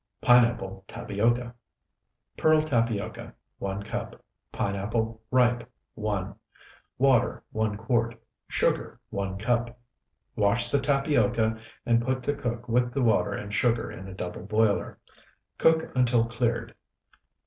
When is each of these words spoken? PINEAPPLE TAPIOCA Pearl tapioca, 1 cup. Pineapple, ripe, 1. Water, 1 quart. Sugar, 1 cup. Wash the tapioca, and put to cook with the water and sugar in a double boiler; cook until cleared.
PINEAPPLE 0.21 0.83
TAPIOCA 0.87 1.53
Pearl 2.35 2.59
tapioca, 2.63 3.35
1 3.59 3.83
cup. 3.83 4.19
Pineapple, 4.51 5.21
ripe, 5.29 5.71
1. 5.93 6.33
Water, 6.97 7.43
1 7.51 7.77
quart. 7.77 8.19
Sugar, 8.47 8.99
1 9.11 9.37
cup. 9.37 9.77
Wash 10.35 10.71
the 10.71 10.79
tapioca, 10.79 11.55
and 11.85 12.01
put 12.01 12.23
to 12.23 12.33
cook 12.33 12.67
with 12.67 12.91
the 12.95 13.03
water 13.03 13.33
and 13.33 13.53
sugar 13.53 13.91
in 13.91 14.07
a 14.07 14.13
double 14.15 14.41
boiler; 14.41 14.97
cook 15.59 15.91
until 15.95 16.25
cleared. 16.25 16.73